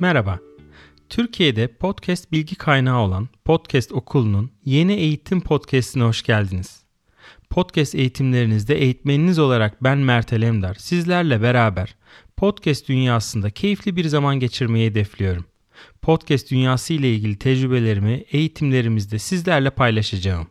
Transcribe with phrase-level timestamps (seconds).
[0.00, 0.38] Merhaba.
[1.08, 6.82] Türkiye'de podcast bilgi kaynağı olan Podcast Okulu'nun yeni eğitim podcast'ine hoş geldiniz.
[7.50, 11.96] Podcast eğitimlerinizde eğitmeniniz olarak ben Mert Alemdar sizlerle beraber
[12.36, 15.44] podcast dünyasında keyifli bir zaman geçirmeyi hedefliyorum.
[16.02, 20.46] Podcast dünyası ile ilgili tecrübelerimi eğitimlerimizde sizlerle paylaşacağım.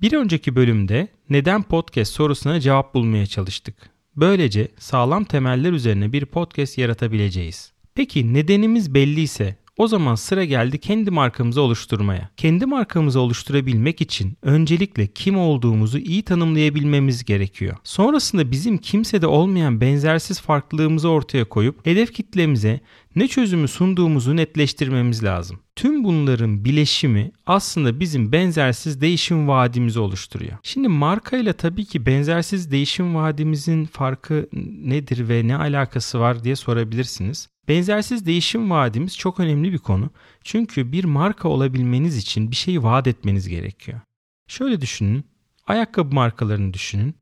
[0.00, 3.90] Bir önceki bölümde neden podcast sorusuna cevap bulmaya çalıştık.
[4.16, 7.72] Böylece sağlam temeller üzerine bir podcast yaratabileceğiz.
[7.94, 12.30] Peki nedenimiz belliyse o zaman sıra geldi kendi markamızı oluşturmaya.
[12.36, 17.76] Kendi markamızı oluşturabilmek için öncelikle kim olduğumuzu iyi tanımlayabilmemiz gerekiyor.
[17.84, 22.80] Sonrasında bizim kimsede olmayan benzersiz farklılığımızı ortaya koyup hedef kitlemize
[23.16, 25.60] ne çözümü sunduğumuzu netleştirmemiz lazım.
[25.76, 30.58] Tüm bunların bileşimi aslında bizim benzersiz değişim vaadimizi oluşturuyor.
[30.62, 34.48] Şimdi marka ile tabii ki benzersiz değişim vaadimizin farkı
[34.84, 37.48] nedir ve ne alakası var diye sorabilirsiniz.
[37.68, 40.10] Benzersiz değişim vaadimiz çok önemli bir konu.
[40.44, 44.00] Çünkü bir marka olabilmeniz için bir şeyi vaat etmeniz gerekiyor.
[44.48, 45.24] Şöyle düşünün.
[45.66, 47.14] Ayakkabı markalarını düşünün.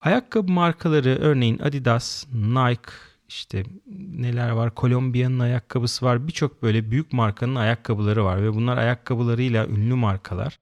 [0.00, 2.92] Ayakkabı markaları örneğin Adidas, Nike,
[3.28, 3.64] işte
[3.96, 4.72] neler var?
[4.76, 6.26] Colombia'nın ayakkabısı var.
[6.26, 10.58] Birçok böyle büyük markanın ayakkabıları var ve bunlar ayakkabılarıyla ünlü markalar.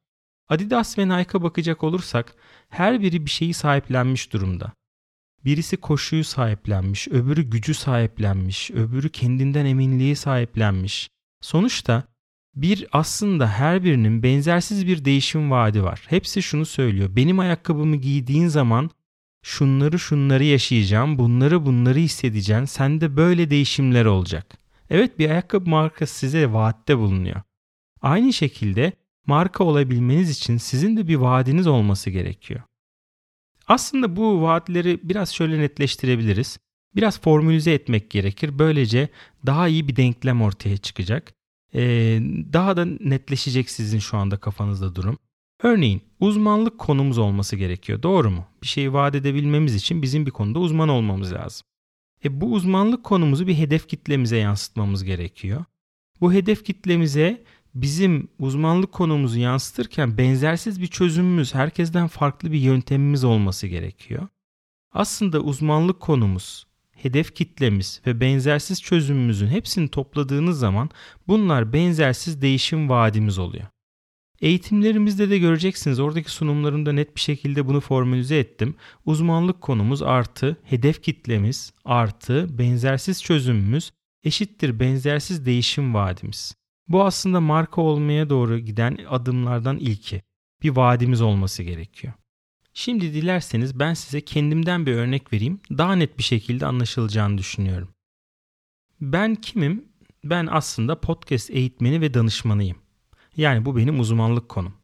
[0.49, 2.35] Adidas ve Nike'a bakacak olursak
[2.69, 4.73] her biri bir şeyi sahiplenmiş durumda.
[5.45, 11.11] Birisi koşuyu sahiplenmiş, öbürü gücü sahiplenmiş, öbürü kendinden eminliği sahiplenmiş.
[11.41, 12.03] Sonuçta
[12.55, 16.03] bir aslında her birinin benzersiz bir değişim vaadi var.
[16.09, 17.17] Hepsi şunu söylüyor.
[17.17, 18.91] Benim ayakkabımı giydiğin zaman
[19.43, 22.65] şunları şunları yaşayacağım, bunları bunları hissedeceksin.
[22.65, 24.59] Sende böyle değişimler olacak.
[24.91, 27.43] Evet bir ayakkabı markası size vaatte bulunuyor.
[28.03, 28.93] Aynı şekilde
[29.27, 32.61] marka olabilmeniz için sizin de bir vaadiniz olması gerekiyor.
[33.71, 36.59] Aslında bu vaatleri biraz şöyle netleştirebiliriz.
[36.97, 38.59] Biraz formülize etmek gerekir.
[38.59, 39.09] Böylece
[39.47, 41.33] daha iyi bir denklem ortaya çıkacak.
[41.75, 42.21] Ee,
[42.53, 45.19] daha da netleşecek sizin şu anda kafanızda durum.
[45.63, 48.03] Örneğin uzmanlık konumuz olması gerekiyor.
[48.03, 48.47] Doğru mu?
[48.63, 51.67] Bir şeyi vaat edebilmemiz için bizim bir konuda uzman olmamız lazım.
[52.25, 55.65] E bu uzmanlık konumuzu bir hedef kitlemize yansıtmamız gerekiyor.
[56.21, 57.45] Bu hedef kitlemize
[57.75, 64.29] bizim uzmanlık konumuzu yansıtırken benzersiz bir çözümümüz, herkesten farklı bir yöntemimiz olması gerekiyor.
[64.93, 70.91] Aslında uzmanlık konumuz, hedef kitlemiz ve benzersiz çözümümüzün hepsini topladığınız zaman
[71.29, 73.67] bunlar benzersiz değişim vaadimiz oluyor.
[74.41, 78.75] Eğitimlerimizde de göreceksiniz oradaki sunumlarımda net bir şekilde bunu formülize ettim.
[79.05, 83.93] Uzmanlık konumuz artı hedef kitlemiz artı benzersiz çözümümüz
[84.25, 86.60] eşittir benzersiz değişim vaadimiz.
[86.91, 90.23] Bu aslında marka olmaya doğru giden adımlardan ilki.
[90.63, 92.13] Bir vaadimiz olması gerekiyor.
[92.75, 95.61] Şimdi dilerseniz ben size kendimden bir örnek vereyim.
[95.71, 97.89] Daha net bir şekilde anlaşılacağını düşünüyorum.
[99.01, 99.85] Ben kimim?
[100.25, 102.79] Ben aslında podcast eğitmeni ve danışmanıyım.
[103.37, 104.75] Yani bu benim uzmanlık konum.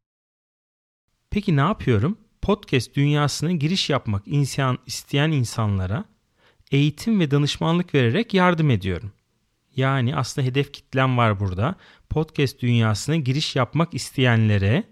[1.31, 2.19] Peki ne yapıyorum?
[2.43, 6.05] Podcast dünyasına giriş yapmak insan, isteyen insanlara
[6.71, 9.12] eğitim ve danışmanlık vererek yardım ediyorum.
[9.76, 11.75] Yani aslında hedef kitlem var burada.
[12.10, 14.84] Podcast dünyasına giriş yapmak isteyenlere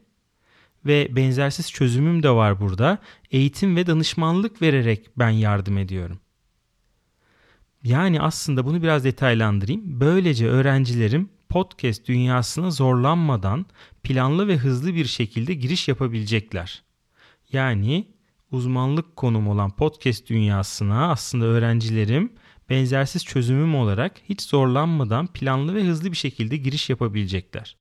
[0.86, 2.98] ve benzersiz çözümüm de var burada.
[3.30, 6.18] Eğitim ve danışmanlık vererek ben yardım ediyorum.
[7.84, 10.00] Yani aslında bunu biraz detaylandırayım.
[10.00, 13.66] Böylece öğrencilerim podcast dünyasına zorlanmadan
[14.02, 16.82] planlı ve hızlı bir şekilde giriş yapabilecekler.
[17.52, 18.08] Yani
[18.50, 22.32] uzmanlık konum olan podcast dünyasına aslında öğrencilerim
[22.70, 27.76] benzersiz çözümüm olarak hiç zorlanmadan planlı ve hızlı bir şekilde giriş yapabilecekler.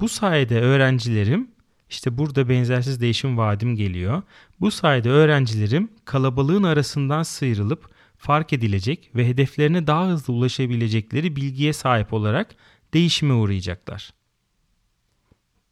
[0.00, 1.50] Bu sayede öğrencilerim
[1.92, 4.22] işte burada benzersiz değişim vaadim geliyor.
[4.60, 12.12] Bu sayede öğrencilerim kalabalığın arasından sıyrılıp fark edilecek ve hedeflerine daha hızlı ulaşabilecekleri bilgiye sahip
[12.12, 12.56] olarak
[12.94, 14.12] değişime uğrayacaklar.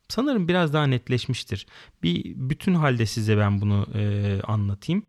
[0.09, 1.66] Sanırım biraz daha netleşmiştir.
[2.03, 5.03] Bir bütün halde size ben bunu e, anlatayım.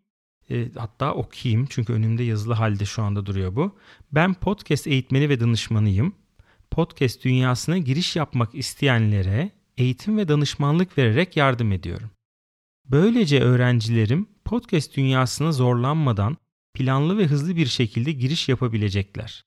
[0.52, 3.78] E, hatta okuyayım çünkü önümde yazılı halde şu anda duruyor bu.
[4.12, 6.14] Ben podcast eğitmeni ve danışmanıyım.
[6.70, 12.10] Podcast dünyasına giriş yapmak isteyenlere eğitim ve danışmanlık vererek yardım ediyorum.
[12.84, 16.36] Böylece öğrencilerim podcast dünyasına zorlanmadan
[16.74, 19.44] planlı ve hızlı bir şekilde giriş yapabilecekler.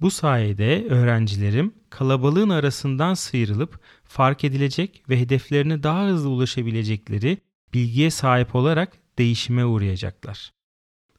[0.00, 7.38] Bu sayede öğrencilerim kalabalığın arasından sıyrılıp fark edilecek ve hedeflerine daha hızlı ulaşabilecekleri
[7.74, 10.52] bilgiye sahip olarak değişime uğrayacaklar.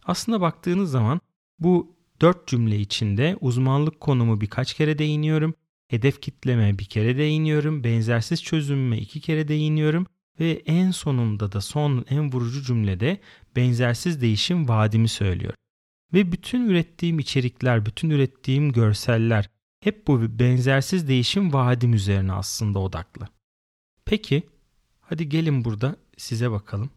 [0.04, 1.22] Aslında baktığınız zaman
[1.60, 5.54] bu dört cümle içinde uzmanlık konumu birkaç kere değiniyorum,
[5.88, 10.08] hedef kitleme bir kere değiniyorum, benzersiz çözümüme iki kere değiniyorum
[10.40, 13.20] ve en sonunda da son en vurucu cümlede
[13.56, 15.58] benzersiz değişim vaadimi söylüyorum.
[16.14, 19.50] Ve bütün ürettiğim içerikler, bütün ürettiğim görseller
[19.80, 23.28] hep bu benzersiz değişim vaadim üzerine aslında odaklı.
[24.06, 24.44] Peki
[25.02, 26.90] hadi gelin burada size bakalım.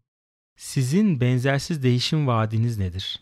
[0.58, 3.20] Sizin benzersiz değişim vaadiniz nedir?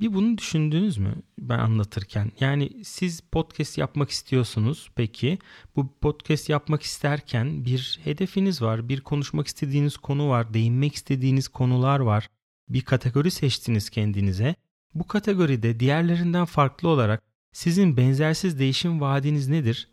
[0.00, 2.32] Bir bunu düşündünüz mü ben anlatırken?
[2.40, 4.90] Yani siz podcast yapmak istiyorsunuz.
[4.94, 5.38] Peki
[5.76, 12.00] bu podcast yapmak isterken bir hedefiniz var, bir konuşmak istediğiniz konu var, değinmek istediğiniz konular
[12.00, 12.28] var.
[12.68, 14.54] Bir kategori seçtiniz kendinize.
[14.94, 17.22] Bu kategoride diğerlerinden farklı olarak
[17.52, 19.88] sizin benzersiz değişim vaadiniz nedir?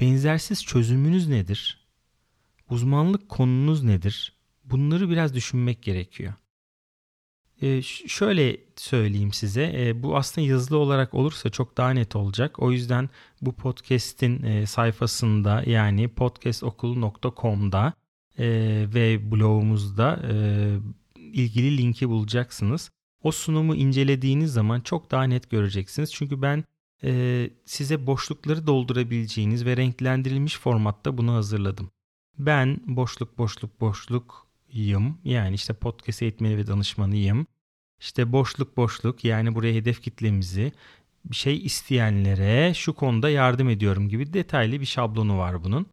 [0.00, 1.88] Benzersiz çözümünüz nedir?
[2.70, 4.41] Uzmanlık konunuz nedir?
[4.64, 6.34] Bunları biraz düşünmek gerekiyor.
[7.62, 9.72] Ee, şöyle söyleyeyim size.
[9.76, 12.62] E, bu aslında yazılı olarak olursa çok daha net olacak.
[12.62, 13.10] O yüzden
[13.42, 17.92] bu podcast'in e, sayfasında yani podcastokulu.com'da
[18.38, 18.46] e,
[18.94, 20.34] ve blogumuzda e,
[21.16, 22.90] ilgili linki bulacaksınız.
[23.22, 26.12] O sunumu incelediğiniz zaman çok daha net göreceksiniz.
[26.12, 26.64] Çünkü ben
[27.04, 31.90] e, size boşlukları doldurabileceğiniz ve renklendirilmiş formatta bunu hazırladım.
[32.38, 35.18] Ben boşluk boşluk boşluk yım.
[35.24, 37.46] Yani işte podcast eğitmeni ve danışmanıyım.
[38.00, 40.72] İşte boşluk boşluk yani buraya hedef kitlemizi
[41.24, 45.86] bir şey isteyenlere şu konuda yardım ediyorum gibi detaylı bir şablonu var bunun.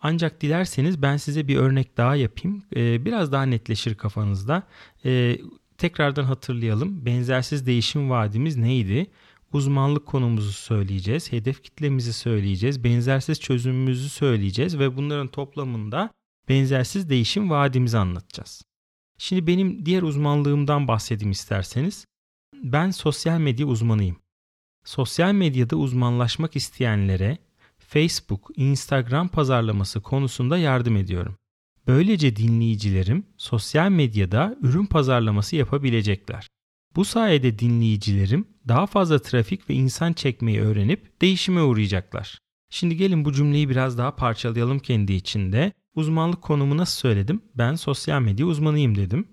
[0.00, 2.62] Ancak dilerseniz ben size bir örnek daha yapayım.
[2.76, 4.62] Ee, biraz daha netleşir kafanızda.
[5.04, 5.38] Ee,
[5.78, 7.06] tekrardan hatırlayalım.
[7.06, 9.06] Benzersiz değişim vaadimiz neydi?
[9.52, 16.10] Uzmanlık konumuzu söyleyeceğiz, hedef kitlemizi söyleyeceğiz, benzersiz çözümümüzü söyleyeceğiz ve bunların toplamında
[16.48, 18.62] benzersiz değişim vaadimizi anlatacağız.
[19.18, 22.04] Şimdi benim diğer uzmanlığımdan bahsedeyim isterseniz.
[22.62, 24.16] Ben sosyal medya uzmanıyım.
[24.84, 27.38] Sosyal medyada uzmanlaşmak isteyenlere
[27.78, 31.36] Facebook, Instagram pazarlaması konusunda yardım ediyorum.
[31.86, 36.48] Böylece dinleyicilerim sosyal medyada ürün pazarlaması yapabilecekler.
[36.96, 42.38] Bu sayede dinleyicilerim daha fazla trafik ve insan çekmeyi öğrenip değişime uğrayacaklar.
[42.70, 45.72] Şimdi gelin bu cümleyi biraz daha parçalayalım kendi içinde.
[45.96, 47.42] Uzmanlık konumu nasıl söyledim?
[47.54, 49.28] Ben sosyal medya uzmanıyım dedim.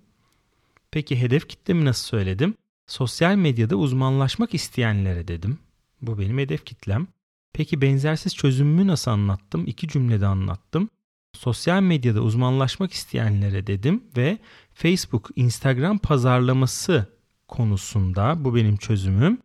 [0.91, 2.53] Peki hedef kitlemi nasıl söyledim?
[2.87, 5.57] Sosyal medyada uzmanlaşmak isteyenlere dedim.
[6.01, 7.07] Bu benim hedef kitlem.
[7.53, 9.63] Peki benzersiz çözümümü nasıl anlattım?
[9.67, 10.89] İki cümlede anlattım.
[11.33, 14.37] Sosyal medyada uzmanlaşmak isteyenlere dedim ve
[14.73, 17.07] Facebook, Instagram pazarlaması
[17.47, 19.37] konusunda bu benim çözümüm.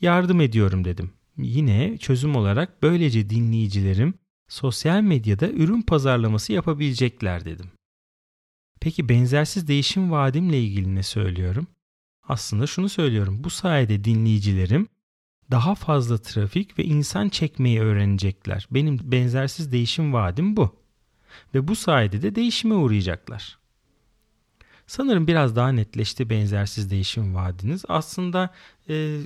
[0.00, 1.10] Yardım ediyorum dedim.
[1.36, 4.14] Yine çözüm olarak böylece dinleyicilerim
[4.50, 7.70] sosyal medyada ürün pazarlaması yapabilecekler dedim.
[8.80, 11.66] Peki benzersiz değişim vaadimle ilgili ne söylüyorum?
[12.28, 13.44] Aslında şunu söylüyorum.
[13.44, 14.88] Bu sayede dinleyicilerim
[15.50, 18.68] daha fazla trafik ve insan çekmeyi öğrenecekler.
[18.70, 20.76] Benim benzersiz değişim vaadim bu.
[21.54, 23.58] Ve bu sayede de değişime uğrayacaklar.
[24.86, 27.84] Sanırım biraz daha netleşti benzersiz değişim vaadiniz.
[27.88, 28.50] Aslında
[28.88, 29.20] e,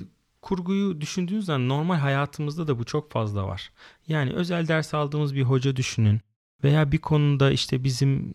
[0.45, 3.71] kurguyu düşündüğünüz normal hayatımızda da bu çok fazla var.
[4.07, 6.21] Yani özel ders aldığımız bir hoca düşünün
[6.63, 8.33] veya bir konuda işte bizim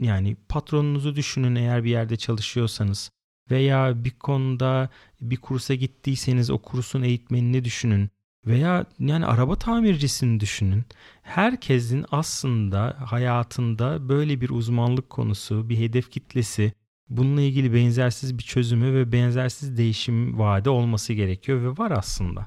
[0.00, 3.10] yani patronunuzu düşünün eğer bir yerde çalışıyorsanız
[3.50, 4.88] veya bir konuda
[5.20, 8.10] bir kursa gittiyseniz o kursun eğitmenini düşünün
[8.46, 10.84] veya yani araba tamircisini düşünün.
[11.22, 16.72] Herkesin aslında hayatında böyle bir uzmanlık konusu, bir hedef kitlesi,
[17.08, 22.46] bununla ilgili benzersiz bir çözümü ve benzersiz değişim vaadi olması gerekiyor ve var aslında.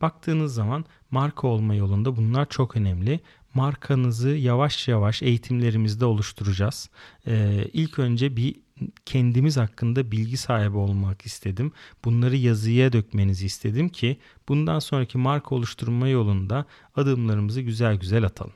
[0.00, 3.20] Baktığınız zaman marka olma yolunda bunlar çok önemli.
[3.54, 6.90] Markanızı yavaş yavaş eğitimlerimizde oluşturacağız.
[7.26, 8.54] Ee, ilk önce bir
[9.04, 11.72] kendimiz hakkında bilgi sahibi olmak istedim.
[12.04, 14.16] Bunları yazıya dökmenizi istedim ki
[14.48, 16.64] bundan sonraki marka oluşturma yolunda
[16.94, 18.52] adımlarımızı güzel güzel atalım.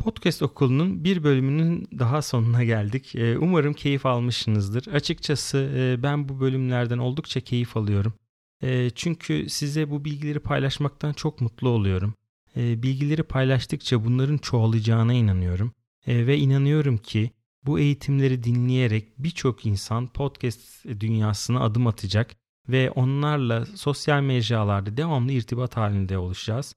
[0.00, 3.14] Podcast okulunun bir bölümünün daha sonuna geldik.
[3.14, 4.86] Ee, umarım keyif almışsınızdır.
[4.86, 8.14] Açıkçası e, ben bu bölümlerden oldukça keyif alıyorum.
[8.62, 12.14] E, çünkü size bu bilgileri paylaşmaktan çok mutlu oluyorum.
[12.56, 15.72] E, bilgileri paylaştıkça bunların çoğalacağına inanıyorum.
[16.06, 17.30] Ve inanıyorum ki
[17.66, 22.36] bu eğitimleri dinleyerek birçok insan podcast dünyasına adım atacak
[22.68, 26.74] ve onlarla sosyal mecralarda devamlı irtibat halinde oluşacağız.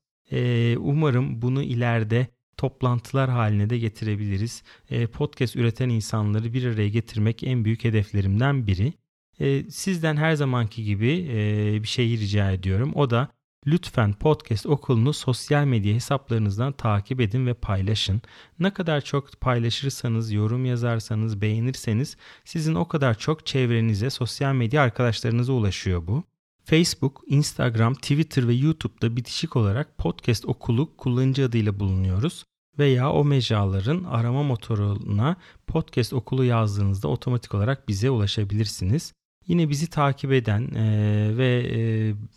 [0.77, 2.27] Umarım bunu ileride
[2.63, 4.63] toplantılar haline de getirebiliriz.
[4.89, 8.93] E, podcast üreten insanları bir araya getirmek en büyük hedeflerimden biri.
[9.39, 12.91] E, sizden her zamanki gibi e, bir şey rica ediyorum.
[12.96, 13.27] O da
[13.67, 18.22] lütfen podcast okulunu sosyal medya hesaplarınızdan takip edin ve paylaşın.
[18.60, 25.53] Ne kadar çok paylaşırsanız, yorum yazarsanız, beğenirseniz sizin o kadar çok çevrenize, sosyal medya arkadaşlarınıza
[25.53, 26.24] ulaşıyor bu.
[26.65, 32.46] Facebook, Instagram, Twitter ve YouTube'da bitişik olarak podcast okulu kullanıcı adıyla bulunuyoruz.
[32.80, 35.36] Veya o mecraların arama motoruna
[35.68, 39.13] podcast okulu yazdığınızda otomatik olarak bize ulaşabilirsiniz.
[39.48, 41.80] Yine bizi takip eden e, ve e,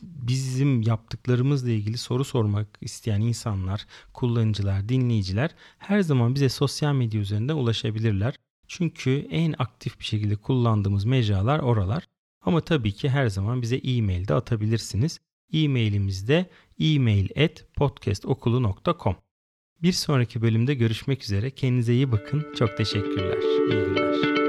[0.02, 7.54] bizim yaptıklarımızla ilgili soru sormak isteyen insanlar, kullanıcılar, dinleyiciler her zaman bize sosyal medya üzerinden
[7.54, 8.34] ulaşabilirler.
[8.68, 12.04] Çünkü en aktif bir şekilde kullandığımız mecralar oralar.
[12.44, 15.18] Ama tabii ki her zaman bize e-mail de atabilirsiniz.
[15.52, 16.50] E-mailimiz de
[16.80, 19.25] email@podcastokulu.com.
[19.82, 21.50] Bir sonraki bölümde görüşmek üzere.
[21.50, 22.46] Kendinize iyi bakın.
[22.58, 23.38] Çok teşekkürler.
[23.38, 24.45] İyi günler.